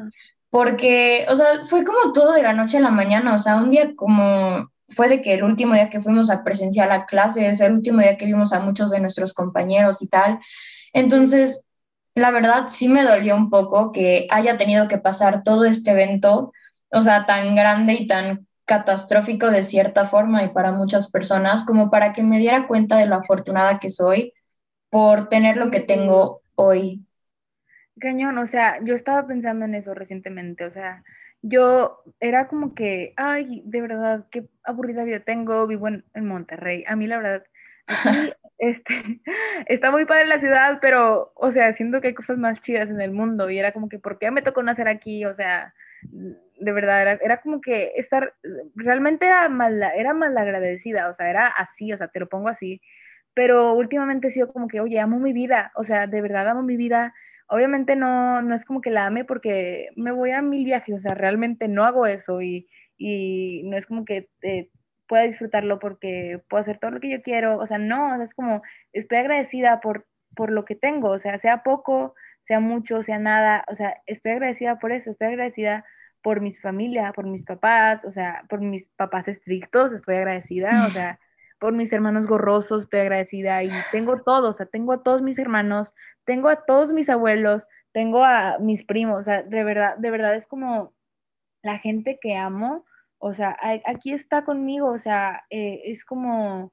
[0.48, 3.70] porque, o sea, fue como todo de la noche a la mañana, o sea, un
[3.70, 7.60] día como fue de que el último día que fuimos a presenciar la clase, es
[7.60, 10.38] el último día que vimos a muchos de nuestros compañeros y tal.
[10.94, 11.66] Entonces,
[12.14, 16.52] la verdad sí me dolió un poco que haya tenido que pasar todo este evento,
[16.90, 21.90] o sea, tan grande y tan catastrófico de cierta forma y para muchas personas, como
[21.90, 24.32] para que me diera cuenta de lo afortunada que soy
[24.90, 27.04] por tener lo que tengo hoy.
[27.98, 31.02] Cañón, o sea, yo estaba pensando en eso recientemente, o sea,
[31.42, 36.84] yo era como que, ay, de verdad, qué aburrida vida tengo, vivo en, Monterrey.
[36.86, 37.44] A mí la verdad,
[37.86, 39.20] aquí este,
[39.66, 43.00] está muy padre la ciudad, pero, o sea, siento que hay cosas más chidas en
[43.00, 45.24] el mundo y era como que, ¿por qué me tocó nacer aquí?
[45.24, 45.74] O sea,
[46.58, 48.34] de verdad, era, era, como que estar,
[48.74, 52.48] realmente era mal, era mal agradecida, o sea, era así, o sea, te lo pongo
[52.48, 52.80] así,
[53.34, 56.62] pero últimamente he sido como que, oye, amo mi vida, o sea, de verdad amo
[56.62, 57.14] mi vida,
[57.48, 61.00] obviamente no, no es como que la ame porque me voy a mil viajes, o
[61.00, 64.70] sea, realmente no hago eso y, y no es como que eh,
[65.08, 68.62] pueda disfrutarlo porque puedo hacer todo lo que yo quiero, o sea, no, es como,
[68.92, 72.14] estoy agradecida por, por lo que tengo, o sea, sea poco,
[72.46, 75.84] sea mucho, sea nada, o sea, estoy agradecida por eso, estoy agradecida
[76.22, 80.90] por mis familia, por mis papás, o sea, por mis papás estrictos, estoy agradecida, o
[80.90, 81.18] sea,
[81.58, 85.38] por mis hermanos gorrosos, estoy agradecida y tengo todo, o sea, tengo a todos mis
[85.38, 90.10] hermanos, tengo a todos mis abuelos, tengo a mis primos, o sea, de verdad, de
[90.10, 90.94] verdad es como
[91.62, 92.84] la gente que amo,
[93.18, 93.56] o sea,
[93.86, 96.72] aquí está conmigo, o sea, eh, es como,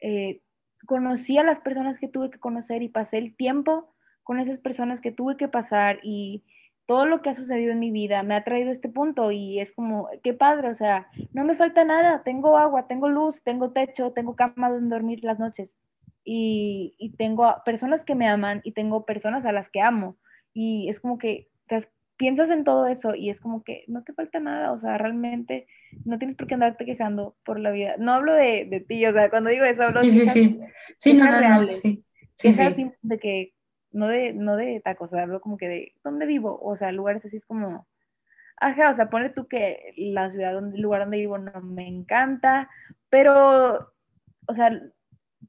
[0.00, 0.42] eh,
[0.86, 5.00] conocí a las personas que tuve que conocer y pasé el tiempo con esas personas
[5.00, 6.44] que tuve que pasar y
[6.86, 9.60] todo lo que ha sucedido en mi vida me ha traído a este punto y
[9.60, 13.72] es como, qué padre, o sea, no me falta nada, tengo agua, tengo luz, tengo
[13.72, 15.74] techo, tengo cama donde dormir las noches
[16.24, 20.16] y, y tengo personas que me aman y tengo personas a las que amo
[20.54, 21.48] y es como que
[22.16, 25.66] piensas en todo eso y es como que no te falta nada, o sea, realmente
[26.04, 27.96] no tienes por qué andarte quejando por la vida.
[27.98, 30.10] No hablo de, de ti, o sea, cuando digo eso hablo de...
[30.10, 30.60] Sí, sí, sí.
[30.98, 32.02] Sí, no, no, no, sí.
[32.34, 32.92] Sí, sí.
[33.02, 33.52] de que
[33.96, 37.38] no de, no de tacos, hablo como que de dónde vivo, o sea, lugares así
[37.38, 37.86] es como,
[38.58, 41.88] ajá, o sea, pone tú que la ciudad, donde, el lugar donde vivo no me
[41.88, 42.68] encanta,
[43.08, 43.92] pero,
[44.46, 44.70] o sea,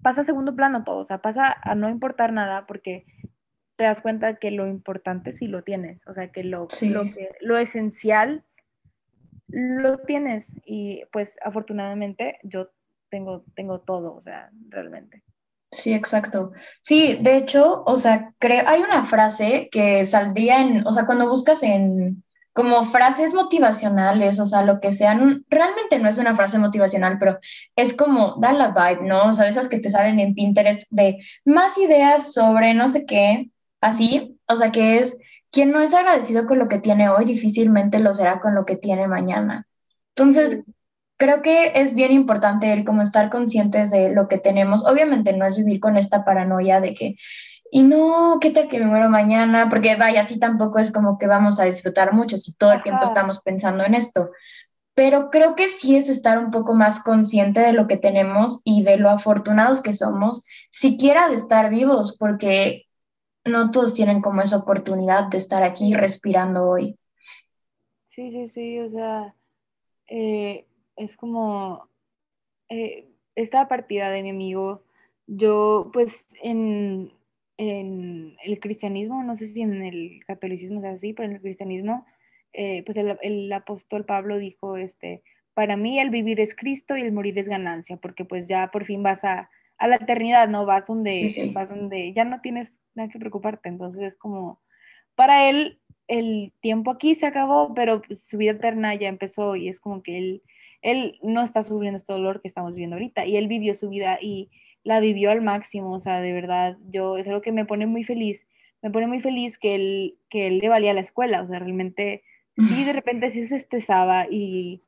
[0.01, 3.05] pasa a segundo plano todo, o sea, pasa a no importar nada porque
[3.75, 7.35] te das cuenta que lo importante sí lo tienes, o sea, que lo, lo, que,
[7.41, 8.45] lo esencial
[9.49, 12.69] lo tienes y pues afortunadamente yo
[13.09, 15.21] tengo, tengo todo, o sea, realmente.
[15.71, 16.51] Sí, exacto.
[16.81, 21.27] Sí, de hecho, o sea, creo, hay una frase que saldría en, o sea, cuando
[21.27, 26.57] buscas en como frases motivacionales, o sea, lo que sean, realmente no es una frase
[26.57, 27.37] motivacional, pero
[27.75, 29.27] es como, da la vibe, ¿no?
[29.27, 33.51] O sea, esas que te salen en Pinterest de más ideas sobre no sé qué,
[33.79, 35.19] así, o sea, que es,
[35.51, 38.75] quien no es agradecido con lo que tiene hoy, difícilmente lo será con lo que
[38.77, 39.67] tiene mañana.
[40.15, 40.63] Entonces,
[41.17, 44.85] creo que es bien importante el como estar conscientes de lo que tenemos.
[44.85, 47.15] Obviamente no es vivir con esta paranoia de que,
[47.71, 49.67] y no, ¿qué tal que me muero mañana?
[49.69, 53.03] Porque vaya, así tampoco es como que vamos a disfrutar mucho si todo el tiempo
[53.03, 54.29] estamos pensando en esto.
[54.93, 58.83] Pero creo que sí es estar un poco más consciente de lo que tenemos y
[58.83, 62.85] de lo afortunados que somos, siquiera de estar vivos, porque
[63.43, 66.97] no todos tienen como esa oportunidad de estar aquí respirando hoy.
[68.05, 69.35] Sí, sí, sí, o sea,
[70.07, 70.65] eh,
[70.97, 71.89] es como,
[72.69, 74.83] eh, esta partida de mi amigo,
[75.27, 77.13] yo pues en,
[77.57, 82.05] el cristianismo, no sé si en el catolicismo es así, pero en el cristianismo,
[82.53, 87.11] eh, pues el, apóstol Pablo dijo, este, para mí el vivir es Cristo y el
[87.11, 90.65] morir es ganancia, porque pues ya por fin vas a, la eternidad, ¿no?
[90.65, 94.61] Vas donde, vas donde ya no tienes nada que preocuparte, entonces es como,
[95.15, 99.79] para él el tiempo aquí se acabó, pero su vida eterna ya empezó y es
[99.79, 100.43] como que él,
[100.81, 104.19] él no está sufriendo este dolor que estamos viviendo ahorita y él vivió su vida
[104.21, 104.49] y
[104.83, 108.03] la vivió al máximo, o sea, de verdad, yo es algo que me pone muy
[108.03, 108.47] feliz,
[108.81, 112.23] me pone muy feliz que él, que él le valía la escuela, o sea, realmente
[112.55, 114.83] sí, de repente sí se estresaba y,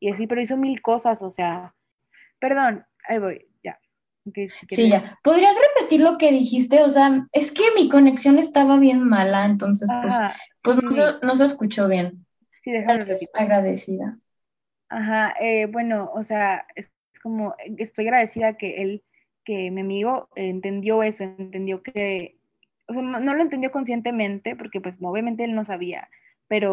[0.00, 1.74] y así, pero hizo mil cosas, o sea,
[2.40, 3.78] perdón, ahí voy, ya.
[4.68, 5.18] sí, ya.
[5.22, 6.82] ¿Podrías repetir lo que dijiste?
[6.82, 10.14] O sea, es que mi conexión estaba bien mala, entonces, pues,
[10.62, 12.26] pues no, se, no se escuchó bien.
[12.64, 13.28] Sí, déjame repetir.
[13.34, 14.18] Agradecida.
[14.88, 16.88] Ajá, eh, bueno, o sea, es
[17.22, 19.02] como, estoy agradecida que él,
[19.44, 22.36] que mi amigo entendió eso, entendió que,
[22.86, 26.08] o sea, no, lo entendió conscientemente, porque pues obviamente él no sabía,
[26.48, 26.72] pero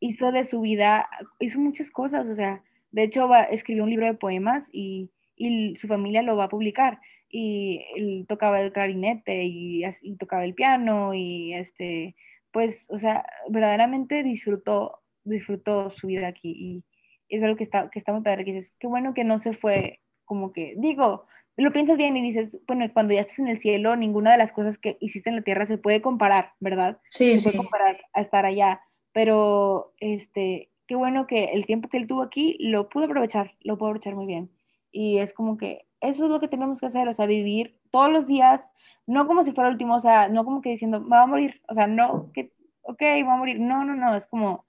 [0.00, 4.06] hizo de su vida, hizo muchas cosas, o sea, de hecho va, escribió un libro
[4.06, 9.44] de poemas y, y su familia lo va a publicar, y él tocaba el clarinete
[9.44, 12.16] y, y tocaba el piano y este
[12.52, 16.84] pues, o sea, verdaderamente disfrutó, disfrutó su vida aquí y
[17.30, 19.52] es algo que está, que está muy padre, que dices, qué bueno que no se
[19.52, 23.60] fue como que, digo, lo piensas bien y dices, bueno, cuando ya estás en el
[23.60, 26.98] cielo, ninguna de las cosas que hiciste en la tierra se puede comparar, ¿verdad?
[27.08, 28.80] Sí, se puede comparar a estar allá,
[29.12, 33.76] pero, este, qué bueno que el tiempo que él tuvo aquí lo pudo aprovechar, lo
[33.76, 34.50] pudo aprovechar muy bien.
[34.92, 38.10] Y es como que eso es lo que tenemos que hacer, o sea, vivir todos
[38.10, 38.62] los días
[39.10, 41.60] no como si fuera el último, o sea, no como que diciendo, va a morir,
[41.68, 44.64] o sea, no, que, ok, va a morir, no, no, no, es como,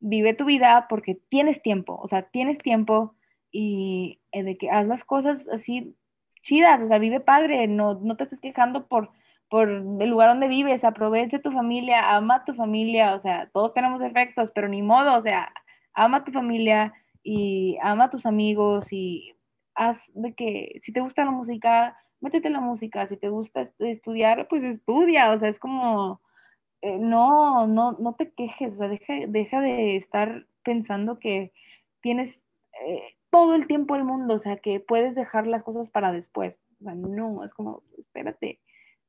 [0.00, 3.14] vive tu vida porque tienes tiempo, o sea, tienes tiempo
[3.52, 5.96] y eh, de que haz las cosas así
[6.42, 9.10] chidas, o sea, vive padre, no, no te estés quejando por,
[9.48, 13.74] por el lugar donde vives, aprovecha tu familia, ama a tu familia, o sea, todos
[13.74, 15.52] tenemos efectos, pero ni modo, o sea,
[15.92, 19.34] ama a tu familia y ama a tus amigos y
[19.74, 23.70] haz de que si te gusta la música, métete en la música, si te gusta
[23.78, 26.20] estudiar, pues estudia, o sea, es como,
[26.82, 31.52] eh, no, no, no te quejes, o sea, deja, deja de estar pensando que
[32.00, 32.40] tienes
[32.86, 36.56] eh, todo el tiempo del mundo, o sea, que puedes dejar las cosas para después,
[36.80, 38.60] o sea, no, es como, espérate,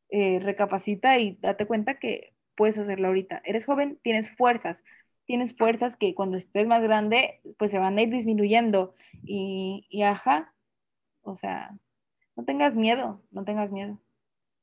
[0.09, 3.41] eh, recapacita y date cuenta que puedes hacerlo ahorita.
[3.45, 4.83] Eres joven, tienes fuerzas,
[5.25, 10.03] tienes fuerzas que cuando estés más grande, pues se van a ir disminuyendo y, y
[10.03, 10.53] ajá,
[11.23, 11.71] o sea,
[12.35, 13.97] no tengas miedo, no tengas miedo.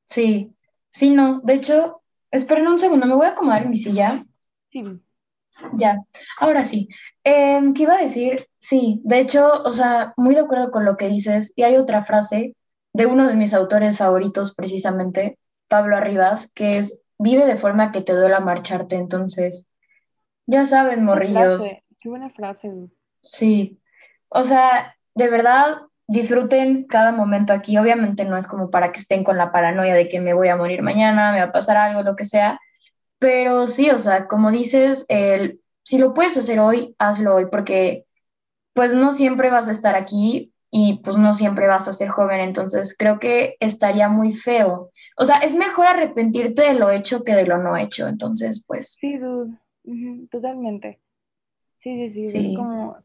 [0.07, 0.53] Sí,
[0.91, 1.41] sí, no.
[1.41, 4.25] De hecho, esperen un segundo, me voy a acomodar en mi silla.
[4.71, 4.85] Sí.
[5.75, 5.99] Ya,
[6.39, 6.89] ahora sí.
[7.25, 8.49] Em, ¿Qué iba a decir?
[8.59, 11.53] Sí, de hecho, o sea, muy de acuerdo con lo que dices.
[11.57, 12.55] Y hay otra frase
[12.93, 15.39] de uno de mis autores favoritos, precisamente,
[15.69, 18.97] Pablo Arribas, que es, vive de forma que te duela marcharte.
[18.97, 19.69] Entonces,
[20.47, 21.63] ya saben, morrillos.
[22.01, 22.71] Qué buena frase.
[23.23, 23.81] Sí,
[24.29, 27.79] o sea, de verdad, disfruten cada momento aquí.
[27.79, 30.57] Obviamente no es como para que estén con la paranoia de que me voy a
[30.57, 32.59] morir mañana, me va a pasar algo, lo que sea.
[33.19, 38.07] Pero sí, o sea, como dices, el, si lo puedes hacer hoy, hazlo hoy, porque
[38.73, 42.41] pues no siempre vas a estar aquí y pues no siempre vas a ser joven,
[42.41, 44.91] entonces creo que estaría muy feo.
[45.17, 48.97] O sea, es mejor arrepentirte de lo hecho que de lo no hecho, entonces pues...
[49.01, 49.59] Sí, dude.
[50.31, 51.01] totalmente.
[51.81, 52.99] Sí, sí, sí, Es como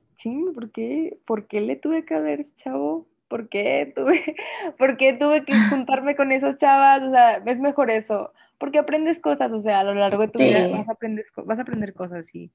[0.54, 1.18] ¿por qué?
[1.26, 3.08] ¿Por qué le tuve que haber, chavo?
[3.28, 4.36] ¿Por qué tuve,
[4.78, 7.02] ¿por qué tuve que juntarme con esas chavas?
[7.04, 10.40] O sea, es mejor eso, porque aprendes cosas, o sea, a lo largo de tu
[10.40, 12.52] vida vas a, aprender, vas a aprender cosas y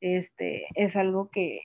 [0.00, 1.60] este, es algo que,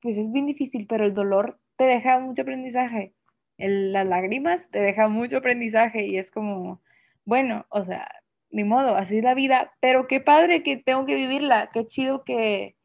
[0.00, 3.12] pues es bien difícil, pero el dolor te deja mucho aprendizaje.
[3.58, 6.80] las lágrimas te dejan mucho aprendizaje y es como,
[7.24, 8.08] bueno, o sea,
[8.50, 12.24] ni modo, así es la vida, pero qué padre que tengo que vivirla, qué chido
[12.24, 12.76] que,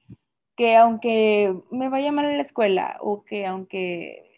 [0.62, 4.38] que aunque me vaya mal en la escuela o que aunque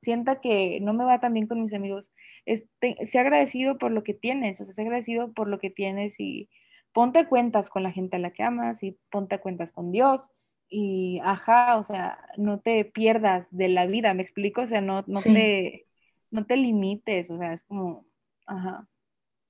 [0.00, 2.08] sienta que no me va tan bien con mis amigos,
[2.44, 6.14] este, sea agradecido por lo que tienes, o sea, sea agradecido por lo que tienes
[6.20, 6.48] y
[6.92, 10.30] ponte cuentas con la gente a la que amas y ponte cuentas con Dios
[10.68, 14.60] y ajá, o sea, no te pierdas de la vida, ¿me explico?
[14.60, 15.88] O sea, no, no, te,
[16.30, 18.06] no te limites, o sea, es como,
[18.46, 18.86] ajá.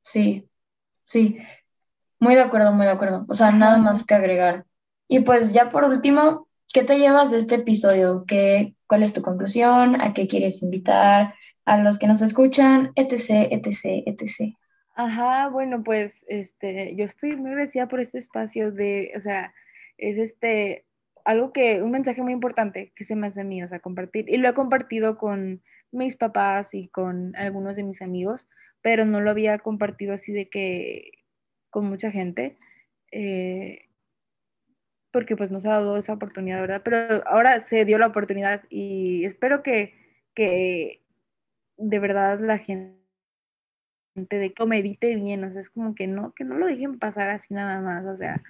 [0.01, 0.49] Sí,
[1.05, 1.36] sí,
[2.18, 4.64] muy de acuerdo, muy de acuerdo, o sea, nada más que agregar.
[5.09, 8.24] Y pues ya por último, ¿qué te llevas de este episodio?
[8.26, 10.00] ¿Qué, ¿Cuál es tu conclusión?
[10.00, 11.34] ¿A qué quieres invitar?
[11.64, 14.54] A los que nos escuchan, etc., etc., etc.
[14.94, 19.52] Ajá, bueno, pues este, yo estoy muy agradecida por este espacio de, o sea,
[19.98, 20.86] es este,
[21.24, 24.38] algo que, un mensaje muy importante que se me hace mío, o sea, compartir, y
[24.38, 28.48] lo he compartido con mis papás y con algunos de mis amigos,
[28.80, 31.11] pero no lo había compartido así de que
[31.70, 32.57] con mucha gente,
[33.12, 33.86] eh,
[35.17, 36.83] porque pues no se ha dado esa oportunidad, ¿verdad?
[36.85, 39.95] Pero ahora se dio la oportunidad y espero que,
[40.35, 41.01] que
[41.79, 42.99] de verdad la gente
[44.14, 47.31] de que medite bien, o sea, es como que no, que no lo dejen pasar
[47.31, 48.43] así nada más, o sea,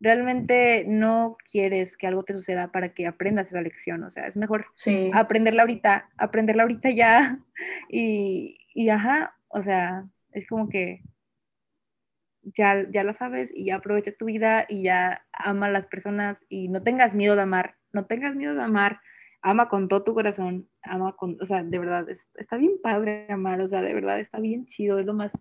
[0.00, 4.38] realmente no quieres que algo te suceda para que aprendas esa lección, o sea, es
[4.38, 4.64] mejor
[5.12, 7.38] aprenderla ahorita, aprenderla ahorita ya
[7.90, 11.02] y, y ajá, o sea, es como que
[12.56, 16.38] ya, ya la sabes y ya aprovecha tu vida y ya ama a las personas
[16.48, 19.00] y no tengas miedo de amar, no tengas miedo de amar,
[19.42, 23.60] ama con todo tu corazón, ama con, o sea, de verdad, está bien padre amar,
[23.60, 25.32] o sea, de verdad está bien chido, es lo más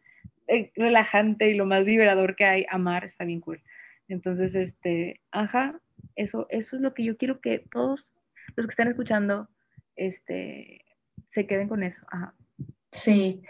[0.48, 3.62] eh, relajante y lo más liberador que hay, amar está bien cool.
[4.08, 5.80] Entonces, este, ajá,
[6.16, 8.14] eso, eso es lo que yo quiero que todos
[8.56, 9.50] los que están escuchando,
[9.96, 10.84] este,
[11.30, 12.34] se queden con eso, ajá.
[12.92, 13.42] Sí,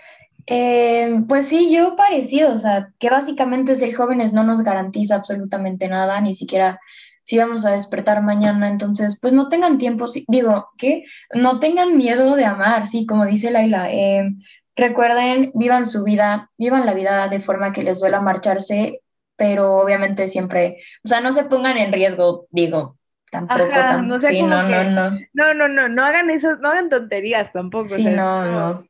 [0.45, 5.87] eh, pues sí, yo parecido, o sea, que básicamente ser jóvenes no nos garantiza absolutamente
[5.87, 6.79] nada, ni siquiera
[7.23, 12.35] si vamos a despertar mañana, entonces, pues no tengan tiempo, digo, que no tengan miedo
[12.35, 14.29] de amar, sí, como dice Laila, eh,
[14.75, 19.01] recuerden, vivan su vida, vivan la vida de forma que les duela marcharse,
[19.37, 22.97] pero obviamente siempre, o sea, no se pongan en riesgo, digo,
[23.31, 23.63] tampoco,
[24.03, 27.95] no, sí, no, no, no, no, no, no, no hagan eso, no hagan tonterías tampoco.
[27.95, 28.85] Sí, no, no.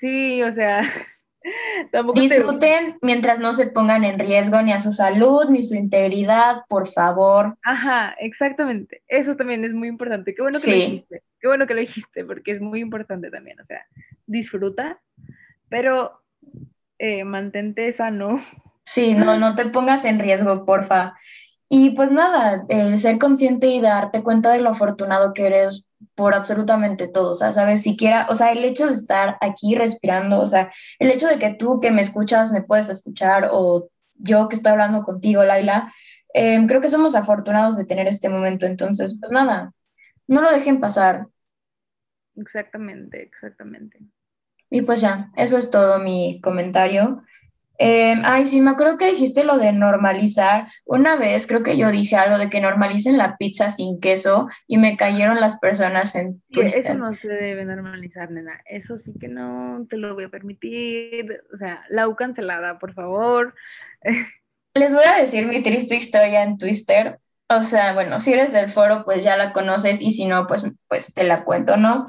[0.00, 0.82] Sí, o sea,
[2.14, 6.88] Disfruten mientras no se pongan en riesgo ni a su salud ni su integridad, por
[6.88, 7.56] favor.
[7.62, 9.02] Ajá, exactamente.
[9.08, 10.34] Eso también es muy importante.
[10.34, 11.22] Qué bueno que lo dijiste.
[11.40, 13.60] Qué bueno que lo dijiste, porque es muy importante también.
[13.60, 13.86] O sea,
[14.26, 15.00] disfruta,
[15.68, 16.22] pero
[16.98, 18.42] eh, mantente sano.
[18.84, 21.14] Sí, no, no te pongas en riesgo, porfa.
[21.68, 25.84] Y pues nada, el ser consciente y darte cuenta de lo afortunado que eres
[26.14, 30.40] por absolutamente todo, o sea, sabes, siquiera, o sea, el hecho de estar aquí respirando,
[30.40, 34.48] o sea, el hecho de que tú que me escuchas me puedes escuchar o yo
[34.48, 35.92] que estoy hablando contigo, Laila,
[36.34, 39.72] em, creo que somos afortunados de tener este momento, entonces, pues nada,
[40.26, 41.26] no lo dejen pasar.
[42.36, 43.98] Exactamente, exactamente.
[44.70, 47.22] Y pues ya, eso es todo mi comentario.
[47.78, 50.66] Eh, ay, sí, me acuerdo que dijiste lo de normalizar.
[50.84, 54.78] Una vez creo que yo dije algo de que normalicen la pizza sin queso y
[54.78, 56.80] me cayeron las personas en Twitter.
[56.80, 58.60] Eso no se debe normalizar, nena.
[58.66, 61.40] Eso sí que no te lo voy a permitir.
[61.54, 63.54] O sea, la U cancelada, por favor.
[64.74, 67.18] Les voy a decir mi triste historia en Twitter.
[67.48, 70.64] O sea, bueno, si eres del foro, pues ya la conoces y si no, pues,
[70.86, 72.06] pues te la cuento, ¿no?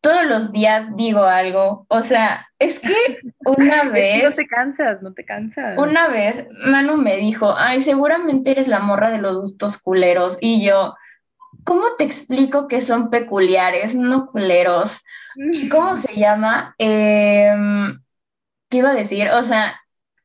[0.00, 1.86] Todos los días digo algo.
[1.88, 4.24] O sea, es que una vez...
[4.24, 5.78] no te cansas, no te cansas.
[5.78, 10.38] Una vez Manu me dijo, ay, seguramente eres la morra de los gustos culeros.
[10.40, 10.94] Y yo,
[11.64, 15.02] ¿cómo te explico que son peculiares, no culeros?
[15.70, 16.74] ¿Cómo se llama?
[16.78, 18.00] Em,
[18.68, 19.28] ¿Qué iba a decir?
[19.30, 19.80] O sea,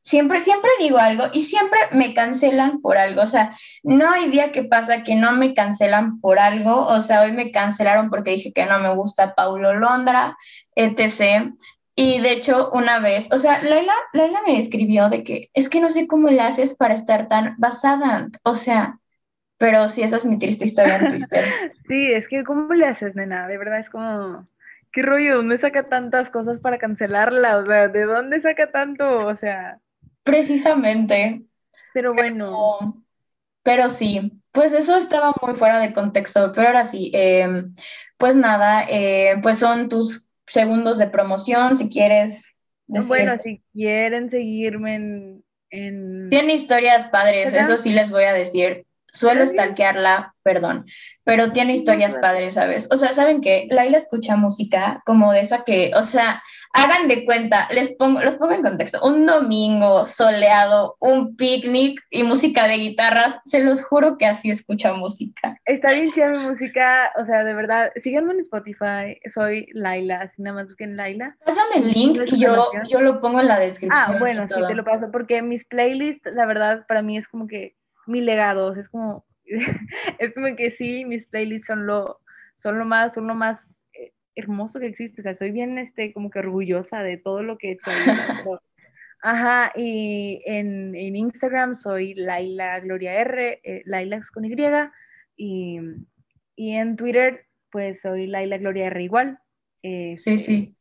[0.06, 3.22] siempre, siempre digo algo y siempre me cancelan por algo.
[3.22, 3.52] O sea,
[3.82, 6.86] no hay día que pasa que no me cancelan por algo.
[6.86, 10.36] O sea, hoy me cancelaron porque dije que no me gusta Paulo Londra,
[10.76, 11.52] etc.
[11.96, 15.80] Y de hecho, una vez, o sea, Laila, Laila me escribió de que es que
[15.80, 18.28] no sé cómo le haces para estar tan basada.
[18.44, 19.00] O sea,
[19.58, 21.46] pero sí, esa es mi triste historia en Twitter.
[21.88, 23.48] sí, es que ¿cómo le haces, nena?
[23.48, 24.46] De verdad es como...
[24.92, 25.36] ¿Qué rollo?
[25.36, 27.58] ¿Dónde saca tantas cosas para cancelarla?
[27.58, 29.26] O sea, ¿de dónde saca tanto?
[29.26, 29.78] O sea,
[30.26, 31.42] Precisamente.
[31.94, 33.02] Pero bueno.
[33.62, 37.74] Pero, sí, pues eso estaba muy fuera de contexto, pero ahora sí, em,
[38.16, 42.44] pues nada, eh, pues son tus segundos de promoción, si quieres
[42.86, 43.08] decir.
[43.08, 45.44] Bueno, si quieren seguirme en...
[45.70, 46.30] en...
[46.30, 48.85] Tiene historias padres, eso sí les voy a decir.
[49.16, 50.86] Suelo stalkearla, perdón,
[51.24, 52.86] pero tiene historias padres, ¿sabes?
[52.92, 53.66] O sea, ¿saben qué?
[53.70, 56.42] Laila escucha música como de esa que, o sea,
[56.72, 62.22] hagan de cuenta, les pongo, los pongo en contexto, un domingo soleado, un picnic y
[62.22, 65.58] música de guitarras, se los juro que así escucha música.
[65.64, 70.42] Está bien chida mi música, o sea, de verdad, síganme en Spotify, soy Laila, así
[70.42, 71.36] nada más busquen Laila.
[71.44, 74.14] Pásame el link y yo, yo lo pongo en la descripción.
[74.14, 77.46] Ah, bueno, sí, te lo paso, porque mis playlists, la verdad, para mí es como
[77.46, 77.74] que
[78.06, 79.26] mi legado, es como
[80.18, 82.20] es como que sí, mis playlists son lo,
[82.56, 85.20] son lo más, son lo más eh, hermoso que existe.
[85.20, 87.90] O sea, soy bien, este, como que orgullosa de todo lo que he hecho.
[89.22, 94.54] Ajá, y en, Instagram soy Laila Gloria R, eh, Laila con Y,
[95.36, 95.80] y,
[96.54, 99.38] y, en Twitter, pues soy Laila Gloria R igual.
[99.82, 100.76] sí, este, sí.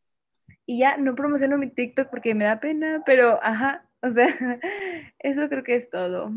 [0.67, 4.27] Y ya no promociono mi TikTok porque me da pena, pero ajá, o sea,
[5.19, 6.29] eso creo que es todo.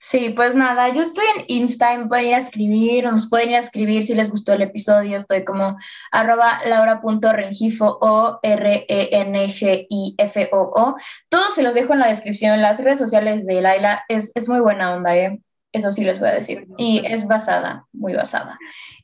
[0.00, 3.50] Sí, pues nada, yo estoy en Insta, me pueden ir a escribir, o nos pueden
[3.50, 5.76] ir a escribir si les gustó el episodio, estoy como
[6.12, 9.36] arroba laura.rengifo o R-E-N-G-I-F-O-O.
[11.28, 14.48] Todos se los dejo en la descripción, en las redes sociales de Laila, es, es
[14.48, 15.40] muy buena onda, ¿eh?
[15.72, 16.66] Eso sí les voy a decir.
[16.78, 18.58] Y es basada, muy basada.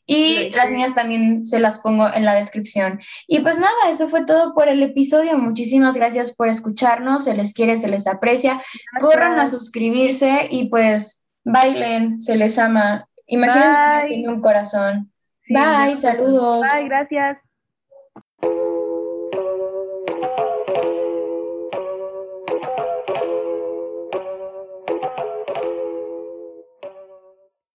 [0.06, 3.00] Y las mías también se las pongo en la descripción.
[3.26, 5.38] Y pues nada, eso fue todo por el episodio.
[5.38, 7.24] Muchísimas gracias por escucharnos.
[7.24, 8.60] Se les quiere, se les aprecia.
[8.98, 13.08] Corran a suscribirse y pues bailen, se les ama.
[13.26, 15.12] Imaginen un corazón.
[15.48, 16.66] Bye, saludos.
[16.72, 17.43] Bye, gracias.